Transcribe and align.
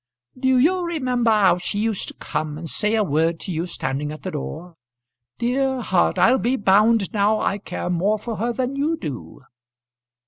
"Do 0.35 0.57
you 0.57 0.83
remember 0.83 1.29
how 1.29 1.59
she 1.59 1.77
used 1.77 2.07
to 2.07 2.15
come 2.15 2.57
and 2.57 2.67
say 2.67 2.95
a 2.95 3.03
word 3.03 3.39
to 3.41 3.51
you 3.51 3.67
standing 3.67 4.11
at 4.11 4.23
the 4.23 4.31
door? 4.31 4.73
Dear 5.37 5.81
heart! 5.81 6.17
I'll 6.17 6.39
be 6.39 6.55
bound 6.55 7.13
now 7.13 7.39
I 7.39 7.59
care 7.59 7.87
more 7.91 8.17
for 8.17 8.37
her 8.37 8.51
than 8.51 8.75
you 8.75 8.97
do." 8.97 9.41